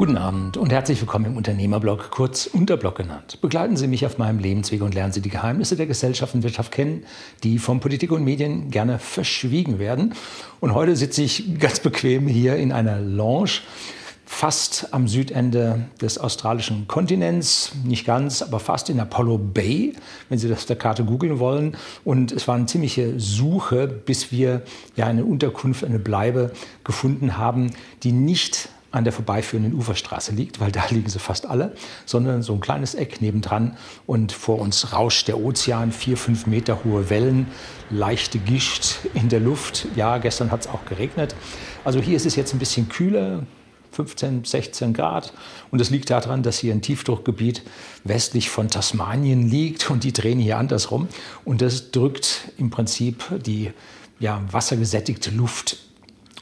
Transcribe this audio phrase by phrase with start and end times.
[0.00, 3.38] Guten Abend und herzlich willkommen im Unternehmerblog, kurz Unterblog genannt.
[3.42, 6.72] Begleiten Sie mich auf meinem Lebensweg und lernen Sie die Geheimnisse der Gesellschaft und Wirtschaft
[6.72, 7.04] kennen,
[7.42, 10.14] die von Politik und Medien gerne verschwiegen werden.
[10.60, 13.60] Und heute sitze ich ganz bequem hier in einer Lounge
[14.24, 19.92] fast am Südende des australischen Kontinents, nicht ganz, aber fast in Apollo Bay,
[20.30, 21.76] wenn Sie das auf der Karte googeln wollen.
[22.06, 24.62] Und es war eine ziemliche Suche, bis wir
[24.96, 26.52] ja eine Unterkunft, eine Bleibe
[26.84, 31.74] gefunden haben, die nicht an der vorbeiführenden Uferstraße liegt, weil da liegen sie fast alle,
[32.06, 33.76] sondern so ein kleines Eck nebendran
[34.06, 37.46] und vor uns rauscht der Ozean, vier, fünf Meter hohe Wellen,
[37.90, 39.86] leichte Gischt in der Luft.
[39.96, 41.34] Ja, gestern hat es auch geregnet.
[41.84, 43.44] Also hier ist es jetzt ein bisschen kühler,
[43.92, 45.32] 15, 16 Grad.
[45.70, 47.62] Und das liegt daran, dass hier ein Tiefdruckgebiet
[48.04, 51.08] westlich von Tasmanien liegt und die drehen hier andersrum.
[51.44, 53.72] Und das drückt im Prinzip die
[54.18, 55.78] ja, wassergesättigte Luft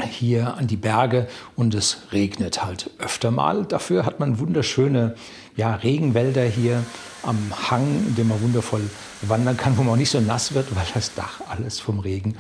[0.05, 3.65] hier an die Berge und es regnet halt öfter mal.
[3.65, 5.15] Dafür hat man wunderschöne
[5.57, 6.85] ja, Regenwälder hier
[7.23, 7.39] am
[7.71, 8.83] Hang, in dem man wundervoll
[9.23, 12.37] wandern kann, wo man auch nicht so nass wird, weil das Dach alles vom Regen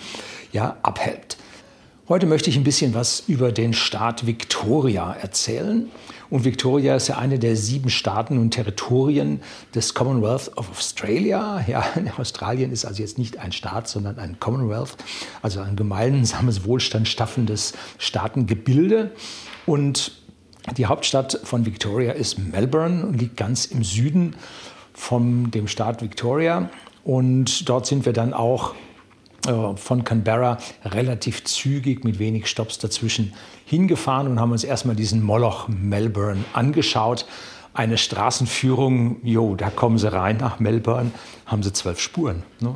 [0.52, 1.36] ja abhält.
[2.08, 5.90] Heute möchte ich ein bisschen was über den Staat Victoria erzählen.
[6.30, 9.42] Und Victoria ist ja eine der sieben Staaten und Territorien
[9.74, 11.62] des Commonwealth of Australia.
[11.68, 11.84] Ja,
[12.16, 14.96] Australien ist also jetzt nicht ein Staat, sondern ein Commonwealth,
[15.42, 19.10] also ein gemeinsames, wohlstandstaffelndes Staatengebilde.
[19.66, 20.12] Und
[20.78, 24.34] die Hauptstadt von Victoria ist Melbourne und liegt ganz im Süden
[24.94, 26.70] von dem Staat Victoria.
[27.04, 28.74] Und dort sind wir dann auch
[29.76, 33.32] von Canberra relativ zügig mit wenig Stops dazwischen
[33.64, 37.26] hingefahren und haben uns erstmal diesen Moloch Melbourne angeschaut.
[37.74, 41.12] Eine Straßenführung, jo, da kommen sie rein nach Melbourne,
[41.46, 42.42] haben sie zwölf Spuren.
[42.60, 42.74] Ne?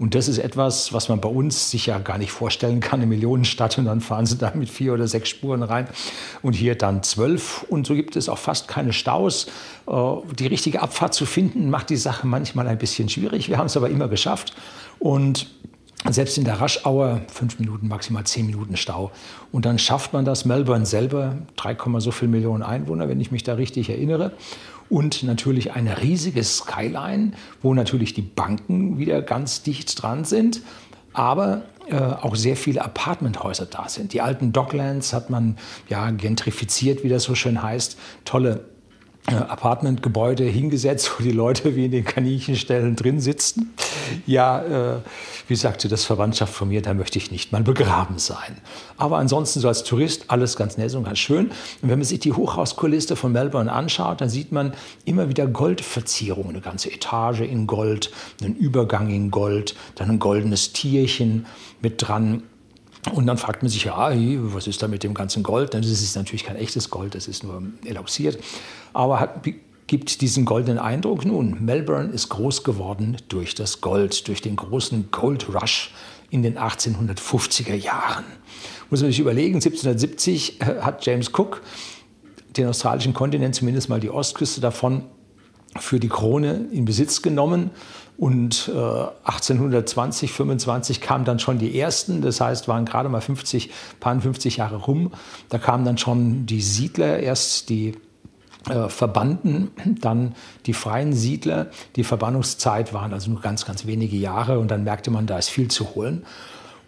[0.00, 3.06] Und das ist etwas, was man bei uns sich ja gar nicht vorstellen kann, eine
[3.06, 5.88] Millionenstadt und dann fahren sie da mit vier oder sechs Spuren rein
[6.42, 9.46] und hier dann zwölf und so gibt es auch fast keine Staus.
[9.86, 9.92] Äh,
[10.38, 13.50] die richtige Abfahrt zu finden, macht die Sache manchmal ein bisschen schwierig.
[13.50, 14.56] Wir haben es aber immer geschafft
[14.98, 15.48] und
[16.08, 19.10] selbst in der Raschauer fünf Minuten, maximal zehn Minuten Stau.
[19.52, 20.44] Und dann schafft man das.
[20.44, 24.32] Melbourne selber, 3, so viel Millionen Einwohner, wenn ich mich da richtig erinnere.
[24.88, 30.62] Und natürlich eine riesige Skyline, wo natürlich die Banken wieder ganz dicht dran sind.
[31.12, 34.12] Aber äh, auch sehr viele Apartmenthäuser da sind.
[34.12, 35.56] Die alten Docklands hat man
[35.88, 37.98] ja gentrifiziert, wie das so schön heißt.
[38.24, 38.64] Tolle
[39.26, 43.74] äh, Apartmentgebäude hingesetzt, wo die Leute wie in den Kaninchenstellen drin sitzen.
[44.26, 45.00] Ja, äh,
[45.48, 48.56] wie sagte das Verwandtschaft von mir, da möchte ich nicht mal begraben sein.
[48.96, 51.46] Aber ansonsten so als Tourist alles ganz nett und ganz schön.
[51.82, 54.72] Und wenn man sich die Hochhauskulisse von Melbourne anschaut, dann sieht man
[55.04, 58.10] immer wieder Goldverzierungen, eine ganze Etage in Gold,
[58.42, 61.46] einen Übergang in Gold, dann ein goldenes Tierchen
[61.80, 62.42] mit dran.
[63.12, 64.12] Und dann fragt man sich, ja,
[64.54, 65.72] was ist da mit dem ganzen Gold?
[65.74, 68.38] Das ist natürlich kein echtes Gold, das ist nur eloxiert.
[68.92, 69.42] Aber hat,
[69.90, 71.24] gibt diesen goldenen Eindruck.
[71.24, 75.92] Nun, Melbourne ist groß geworden durch das Gold, durch den großen Gold Rush
[76.30, 78.24] in den 1850er Jahren.
[78.88, 81.62] Muss man sich überlegen, 1770 äh, hat James Cook
[82.56, 85.06] den australischen Kontinent, zumindest mal die Ostküste davon,
[85.80, 87.70] für die Krone in Besitz genommen.
[88.16, 88.78] Und äh,
[89.24, 94.58] 1820, 25 kamen dann schon die ersten, das heißt, waren gerade mal 50, paar 50
[94.58, 95.10] Jahre rum.
[95.48, 97.96] Da kamen dann schon die Siedler, erst die
[98.88, 100.34] verbanden, dann
[100.66, 101.68] die freien Siedler.
[101.96, 105.48] Die Verbannungszeit waren also nur ganz, ganz wenige Jahre und dann merkte man, da ist
[105.48, 106.24] viel zu holen.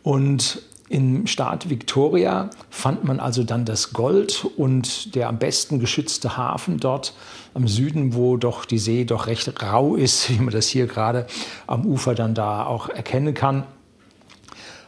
[0.03, 0.63] Und
[0.93, 6.79] im Staat Victoria fand man also dann das Gold und der am besten geschützte Hafen
[6.79, 7.15] dort
[7.55, 11.27] am Süden, wo doch die See doch recht rau ist, wie man das hier gerade
[11.67, 13.63] am Ufer dann da auch erkennen kann,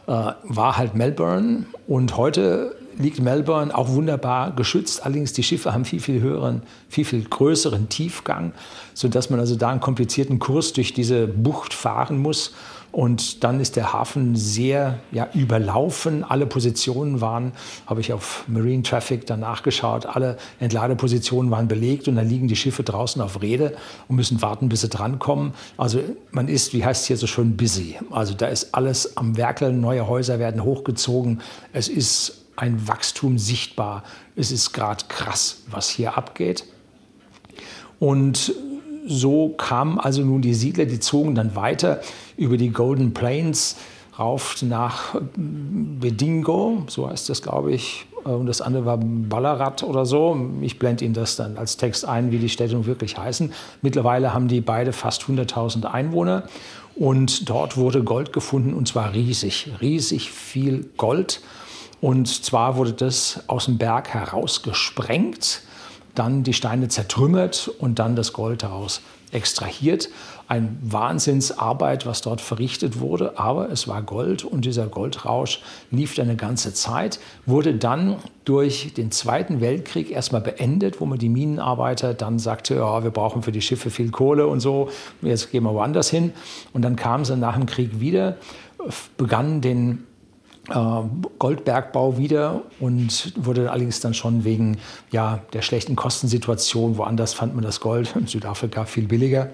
[0.05, 1.65] äh, war halt Melbourne.
[1.87, 5.05] Und heute liegt Melbourne auch wunderbar geschützt.
[5.05, 8.53] Allerdings die Schiffe haben viel, viel höheren, viel, viel größeren Tiefgang,
[8.93, 12.53] sodass man also da einen komplizierten Kurs durch diese Bucht fahren muss.
[12.95, 16.23] Und dann ist der Hafen sehr ja, überlaufen.
[16.23, 17.51] Alle Positionen waren,
[17.87, 22.55] habe ich auf Marine Traffic dann nachgeschaut, alle Entladepositionen waren belegt und dann liegen die
[22.55, 23.75] Schiffe draußen auf Rede
[24.07, 25.53] und müssen warten, bis sie drankommen.
[25.75, 25.99] Also
[26.31, 27.97] man ist, wie heißt es hier so schön, busy.
[28.11, 31.41] Also da ist alles am Werkeln, neue Häuser werden hochgezogen.
[31.73, 34.03] Es ist ein Wachstum sichtbar.
[34.35, 36.65] Es ist gerade krass, was hier abgeht.
[37.99, 38.53] Und
[39.07, 42.01] so kamen also nun die Siedler, die zogen dann weiter
[42.37, 43.75] über die Golden Plains
[44.17, 48.05] rauf nach Bedingo, so heißt das, glaube ich.
[48.23, 50.35] Und das andere war Ballarat oder so.
[50.61, 53.53] Ich blende Ihnen das dann als Text ein, wie die Städte wirklich heißen.
[53.83, 56.43] Mittlerweile haben die beide fast 100.000 Einwohner.
[56.95, 61.41] Und dort wurde Gold gefunden, und zwar riesig, riesig viel Gold.
[62.01, 65.61] Und zwar wurde das aus dem Berg herausgesprengt
[66.15, 69.01] dann die Steine zertrümmert und dann das Gold daraus
[69.31, 70.09] extrahiert.
[70.47, 75.61] Ein Wahnsinnsarbeit, was dort verrichtet wurde, aber es war Gold und dieser Goldrausch
[75.91, 81.29] lief eine ganze Zeit, wurde dann durch den Zweiten Weltkrieg erstmal beendet, wo man die
[81.29, 84.89] Minenarbeiter dann sagte, ja, wir brauchen für die Schiffe viel Kohle und so,
[85.21, 86.31] jetzt gehen wir woanders hin.
[86.71, 88.37] Und dann kamen sie nach dem Krieg wieder,
[89.17, 90.05] begannen den
[90.67, 94.77] Goldbergbau wieder und wurde allerdings dann schon wegen
[95.11, 99.51] ja, der schlechten Kostensituation, woanders fand man das Gold, in Südafrika viel billiger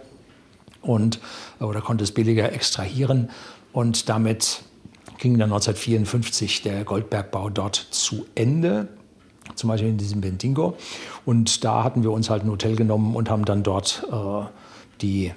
[0.82, 1.20] und,
[1.60, 3.30] äh, oder konnte es billiger extrahieren
[3.74, 4.64] und damit
[5.18, 8.88] ging dann 1954 der Goldbergbau dort zu Ende
[9.56, 10.78] zum Beispiel in diesem Bentingo.
[11.26, 14.46] Und da hatten wir uns halt ein Hotel genommen und haben dann dort äh,
[15.02, 15.34] die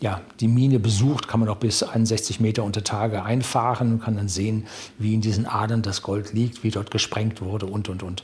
[0.00, 4.16] ja, die Mine besucht, kann man auch bis 61 Meter unter Tage einfahren und kann
[4.16, 4.66] dann sehen,
[4.98, 8.22] wie in diesen Adern das Gold liegt, wie dort gesprengt wurde und, und, und.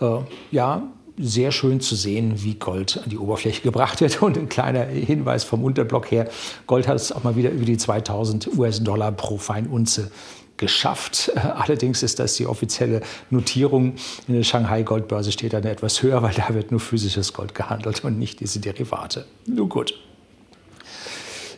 [0.00, 0.18] Äh,
[0.50, 0.82] ja,
[1.18, 4.22] sehr schön zu sehen, wie Gold an die Oberfläche gebracht wird.
[4.22, 6.28] Und ein kleiner Hinweis vom Unterblock her,
[6.66, 10.10] Gold hat es auch mal wieder über die 2000 US-Dollar pro Feinunze
[10.56, 11.32] geschafft.
[11.36, 13.94] Allerdings ist das die offizielle Notierung.
[14.28, 18.04] In der Shanghai Goldbörse steht dann etwas höher, weil da wird nur physisches Gold gehandelt
[18.04, 19.26] und nicht diese Derivate.
[19.46, 19.94] Nun gut.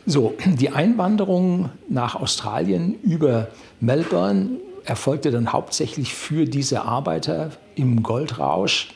[0.05, 3.47] So, die Einwanderung nach Australien über
[3.79, 8.89] Melbourne erfolgte dann hauptsächlich für diese Arbeiter im Goldrausch.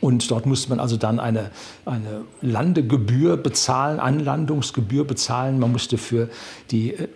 [0.00, 1.50] Und dort musste man also dann eine,
[1.84, 5.58] eine Landegebühr bezahlen, Anlandungsgebühr bezahlen.
[5.58, 6.28] Man musste für,
[6.70, 7.08] die, äh,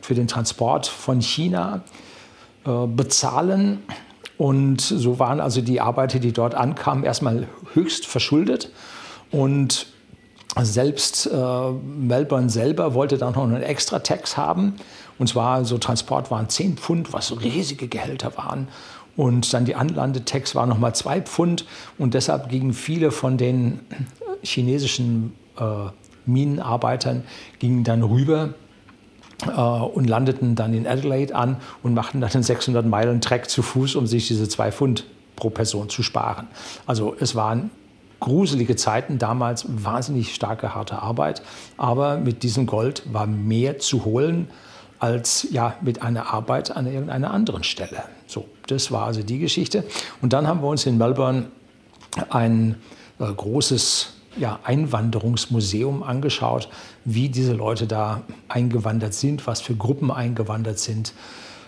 [0.00, 1.82] für den Transport von China
[2.64, 3.82] äh, bezahlen.
[4.38, 8.70] Und so waren also die Arbeiter, die dort ankamen, erstmal höchst verschuldet.
[9.30, 9.91] Und
[10.60, 14.74] selbst äh, Melbourne selber wollte dann noch einen extra Tax haben.
[15.18, 18.68] Und zwar so Transport waren 10 Pfund, was riesige Gehälter waren.
[19.16, 21.66] Und dann die Anlandetax war nochmal 2 Pfund.
[21.98, 23.80] Und deshalb gingen viele von den
[24.42, 25.90] chinesischen äh,
[26.26, 27.24] Minenarbeitern
[27.58, 28.54] gingen dann rüber
[29.46, 33.62] äh, und landeten dann in Adelaide an und machten dann einen 600 Meilen Trek zu
[33.62, 35.04] Fuß, um sich diese 2 Pfund
[35.36, 36.46] pro Person zu sparen.
[36.86, 37.70] Also es waren
[38.22, 41.42] gruselige Zeiten, damals wahnsinnig starke, harte Arbeit.
[41.76, 44.48] Aber mit diesem Gold war mehr zu holen
[45.00, 48.04] als ja, mit einer Arbeit an irgendeiner anderen Stelle.
[48.28, 49.82] So, das war also die Geschichte.
[50.22, 51.46] Und dann haben wir uns in Melbourne
[52.30, 52.76] ein
[53.18, 56.68] äh, großes ja, Einwanderungsmuseum angeschaut,
[57.04, 61.12] wie diese Leute da eingewandert sind, was für Gruppen eingewandert sind.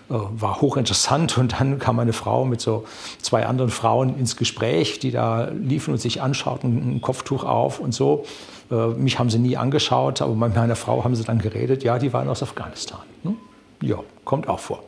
[0.07, 2.85] Äh, war hochinteressant und dann kam eine Frau mit so
[3.23, 7.91] zwei anderen Frauen ins Gespräch, die da liefen und sich anschauten, ein Kopftuch auf und
[7.91, 8.23] so.
[8.69, 11.83] Äh, mich haben sie nie angeschaut, aber mit meiner Frau haben sie dann geredet.
[11.83, 12.99] Ja, die waren aus Afghanistan.
[13.23, 13.35] Hm?
[13.81, 14.83] Ja, kommt auch vor.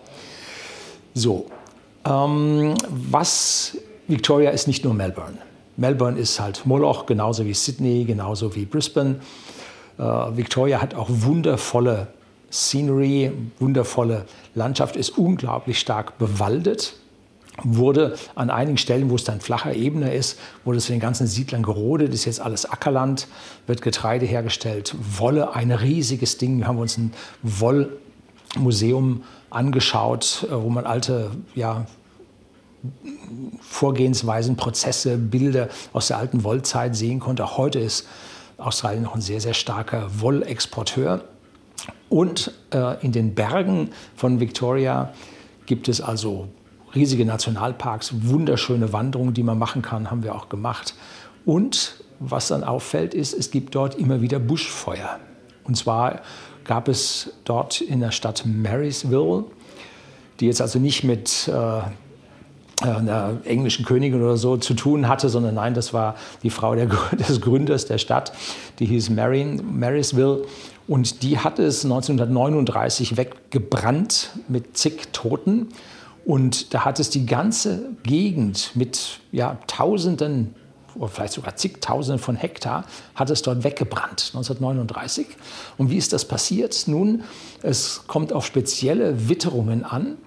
[1.15, 1.47] So,
[2.05, 3.75] ähm, was
[4.07, 5.39] Victoria ist nicht nur Melbourne.
[5.77, 9.15] Melbourne ist halt Moloch, genauso wie Sydney, genauso wie Brisbane.
[9.97, 12.07] Äh, Victoria hat auch wundervolle
[12.51, 16.95] Scenery, wundervolle Landschaft, ist unglaublich stark bewaldet.
[17.63, 21.25] Wurde an einigen Stellen, wo es dann flacher Ebene ist, wurde es für den ganzen
[21.25, 23.27] Siedlern gerodet, ist jetzt alles Ackerland,
[23.65, 26.59] wird Getreide hergestellt, Wolle, ein riesiges Ding.
[26.59, 31.87] Wir haben uns ein Wollmuseum angeschaut, äh, wo man alte ja,
[33.61, 37.57] Vorgehensweisen, Prozesse, Bilder aus der alten Wollzeit sehen konnte.
[37.57, 38.07] Heute ist
[38.57, 41.23] Australien noch ein sehr, sehr starker Wollexporteur.
[42.09, 45.13] Und äh, in den Bergen von Victoria
[45.65, 46.47] gibt es also
[46.95, 50.95] riesige Nationalparks, wunderschöne Wanderungen, die man machen kann, haben wir auch gemacht.
[51.45, 55.19] Und was dann auffällt, ist, es gibt dort immer wieder Buschfeuer.
[55.63, 56.21] Und zwar
[56.63, 59.45] gab es dort in der Stadt Marysville,
[60.39, 61.81] die jetzt also nicht mit äh,
[62.85, 66.85] einer englischen Königin oder so zu tun hatte, sondern nein, das war die Frau der,
[67.11, 68.33] des Gründers der Stadt,
[68.79, 70.45] die hieß Mary, Marysville.
[70.87, 75.69] Und die hat es 1939 weggebrannt mit zig Toten.
[76.25, 80.55] Und da hat es die ganze Gegend mit ja, Tausenden
[80.95, 85.27] oder vielleicht sogar zigtausenden von Hektar, hat es dort weggebrannt, 1939.
[85.77, 86.85] Und wie ist das passiert?
[86.87, 87.23] Nun,
[87.61, 90.17] es kommt auf spezielle Witterungen an,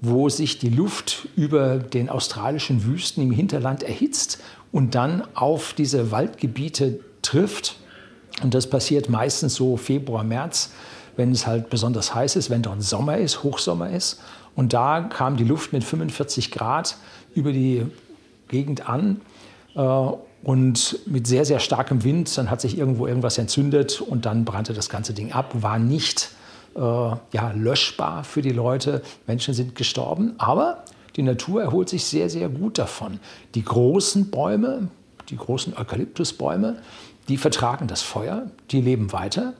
[0.00, 4.38] wo sich die Luft über den australischen Wüsten im Hinterland erhitzt
[4.72, 7.76] und dann auf diese Waldgebiete trifft
[8.42, 10.70] und das passiert meistens so Februar, März,
[11.16, 14.20] wenn es halt besonders heiß ist, wenn dort Sommer ist, Hochsommer ist.
[14.54, 16.96] Und da kam die Luft mit 45 Grad
[17.34, 17.86] über die
[18.48, 19.20] Gegend an
[19.74, 19.80] äh,
[20.42, 22.36] und mit sehr, sehr starkem Wind.
[22.36, 25.52] Dann hat sich irgendwo irgendwas entzündet und dann brannte das ganze Ding ab.
[25.60, 26.30] War nicht
[26.74, 29.02] äh, ja, löschbar für die Leute.
[29.26, 30.84] Menschen sind gestorben, aber
[31.16, 33.18] die Natur erholt sich sehr, sehr gut davon.
[33.54, 34.88] Die großen Bäume,
[35.30, 36.76] die großen Eukalyptusbäume,
[37.28, 39.54] die vertragen das Feuer, die leben weiter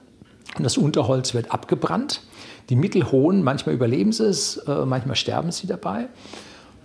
[0.56, 2.22] und das Unterholz wird abgebrannt.
[2.70, 6.08] Die mittelhohen, manchmal überleben sie es, äh, manchmal sterben sie dabei.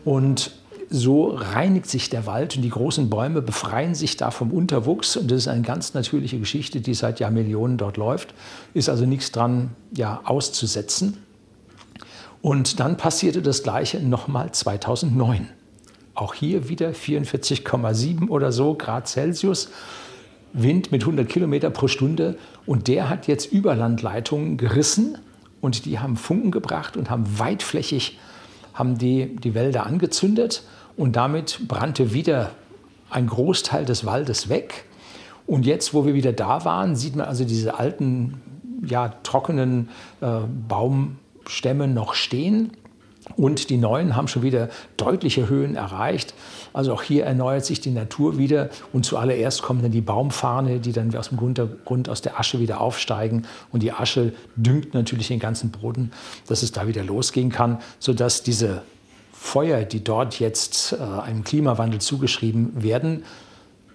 [0.04, 0.52] Und
[0.90, 5.16] so reinigt sich der Wald und die großen Bäume befreien sich da vom Unterwuchs.
[5.16, 8.34] Und das ist eine ganz natürliche Geschichte, die seit Jahrmillionen dort läuft.
[8.74, 11.18] Ist also nichts dran ja, auszusetzen.
[12.42, 15.48] Und dann passierte das Gleiche nochmal 2009.
[16.14, 19.70] Auch hier wieder 44,7 oder so Grad Celsius.
[20.54, 22.38] Wind mit 100 Kilometer pro Stunde.
[22.66, 25.18] Und der hat jetzt Überlandleitungen gerissen
[25.62, 28.20] und die haben Funken gebracht und haben weitflächig
[28.74, 30.64] haben die, die Wälder angezündet
[30.96, 32.52] und damit brannte wieder
[33.10, 34.86] ein Großteil des Waldes weg.
[35.46, 38.42] Und jetzt, wo wir wieder da waren, sieht man also diese alten,
[38.86, 39.90] ja, trockenen
[40.22, 42.72] äh, Baumstämme noch stehen.
[43.36, 46.34] Und die neuen haben schon wieder deutliche Höhen erreicht.
[46.74, 48.70] Also auch hier erneuert sich die Natur wieder.
[48.94, 52.82] Und zuallererst kommen dann die Baumfahne, die dann aus dem Grund aus der Asche wieder
[52.82, 53.44] aufsteigen.
[53.72, 56.12] Und die Asche düngt natürlich den ganzen Boden,
[56.48, 58.82] dass es da wieder losgehen kann, sodass diese
[59.32, 63.24] Feuer, die dort jetzt äh, einem Klimawandel zugeschrieben werden,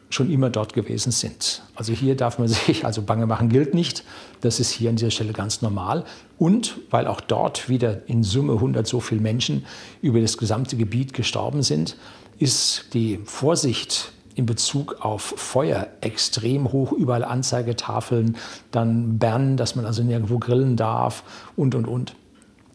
[0.09, 1.63] schon immer dort gewesen sind.
[1.75, 4.05] Also hier darf man sich, also bange machen gilt nicht.
[4.41, 6.05] Das ist hier an dieser Stelle ganz normal.
[6.39, 9.65] Und weil auch dort wieder in Summe 100 so viele Menschen
[10.03, 11.97] über das gesamte Gebiet gestorben sind,
[12.39, 16.93] ist die Vorsicht in Bezug auf Feuer extrem hoch.
[16.93, 18.37] Überall Anzeigetafeln,
[18.71, 21.25] dann Bernen, dass man also nirgendwo grillen darf
[21.57, 22.15] und, und, und.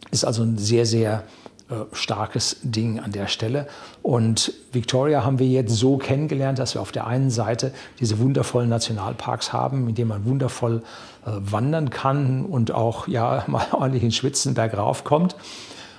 [0.10, 1.24] Ist also ein sehr, sehr
[1.94, 3.68] starkes Ding an der Stelle.
[4.02, 8.70] Und Victoria haben wir jetzt so kennengelernt, dass wir auf der einen Seite diese wundervollen
[8.70, 10.84] Nationalparks haben, in denen man wundervoll
[11.26, 15.36] äh, wandern kann und auch ja, mal ordentlich in Schwitzenberg raufkommt.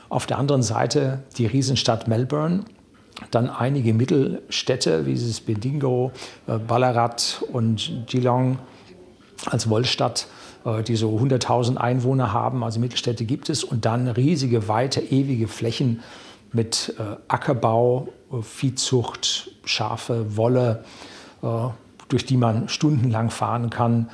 [0.08, 2.64] Auf der anderen Seite die Riesenstadt Melbourne,
[3.30, 6.12] dann einige Mittelstädte wie dieses Bedingo,
[6.46, 8.58] äh, Ballarat und Geelong
[9.46, 10.26] als Wollstadt
[10.64, 15.48] äh, die so 100.000 Einwohner haben, also Mittelstädte gibt es, und dann riesige, weite, ewige
[15.48, 16.00] Flächen
[16.52, 20.84] mit äh, Ackerbau, äh, Viehzucht, Schafe, Wolle,
[22.08, 24.10] durch die man stundenlang fahren kann.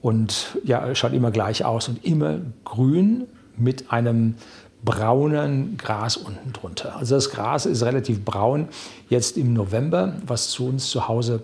[0.00, 4.36] Und ja, schaut immer gleich aus und immer grün mit einem
[4.84, 6.96] braunen Gras unten drunter.
[6.96, 8.68] Also das Gras ist relativ braun
[9.08, 11.42] jetzt im November, was zu uns zu Hause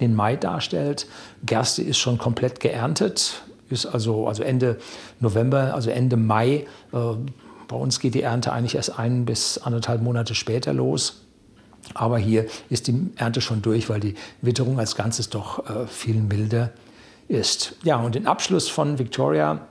[0.00, 1.06] den Mai darstellt.
[1.44, 4.78] Gerste ist schon komplett geerntet ist also, also Ende
[5.20, 6.66] November, also Ende Mai.
[6.92, 6.98] Äh,
[7.68, 11.22] bei uns geht die Ernte eigentlich erst ein bis anderthalb Monate später los.
[11.94, 16.16] Aber hier ist die Ernte schon durch, weil die Witterung als Ganzes doch äh, viel
[16.16, 16.72] milder
[17.28, 17.76] ist.
[17.82, 19.66] Ja, und den Abschluss von Victoria,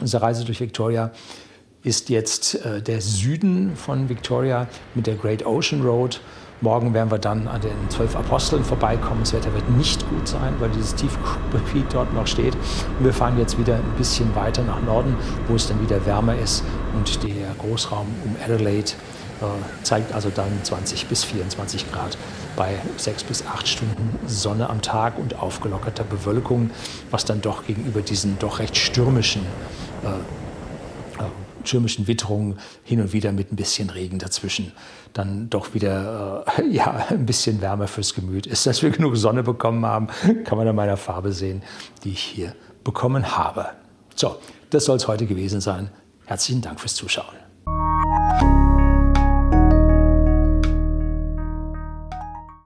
[0.00, 1.10] unserer Reise durch Victoria,
[1.82, 6.20] ist jetzt äh, der Süden von Victoria mit der Great Ocean Road.
[6.60, 9.20] Morgen werden wir dann an den zwölf Aposteln vorbeikommen.
[9.20, 12.54] Das Wetter wird nicht gut sein, weil dieses Tiefgebiet dort noch steht.
[12.98, 16.36] Und wir fahren jetzt wieder ein bisschen weiter nach Norden, wo es dann wieder wärmer
[16.36, 16.64] ist.
[16.96, 18.90] Und der Großraum um Adelaide
[19.40, 22.18] äh, zeigt also dann 20 bis 24 Grad
[22.56, 26.70] bei sechs bis acht Stunden Sonne am Tag und aufgelockerter Bewölkung,
[27.12, 29.42] was dann doch gegenüber diesen doch recht stürmischen
[30.02, 30.08] äh,
[31.64, 34.72] stürmischen Witterungen hin und wieder mit ein bisschen Regen dazwischen
[35.12, 38.66] dann doch wieder äh, ja, ein bisschen wärmer fürs Gemüt ist.
[38.66, 40.08] Dass wir genug Sonne bekommen haben,
[40.44, 41.62] kann man an meiner Farbe sehen,
[42.04, 43.70] die ich hier bekommen habe.
[44.14, 44.36] So,
[44.70, 45.90] das soll es heute gewesen sein.
[46.26, 47.36] Herzlichen Dank fürs Zuschauen.